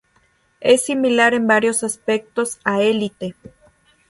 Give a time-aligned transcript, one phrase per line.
[0.61, 3.35] Es similar en varios aspectos a "Élite".